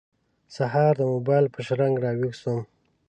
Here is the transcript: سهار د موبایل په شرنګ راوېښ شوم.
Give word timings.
سهار 0.55 0.93
د 0.97 1.01
موبایل 1.13 1.45
په 1.53 1.59
شرنګ 1.67 1.95
راوېښ 2.03 2.35
شوم. 2.41 2.61